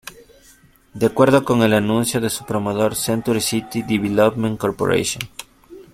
[0.95, 5.21] De acuerdo con el anuncio de su promotor, Century City Development Corporation.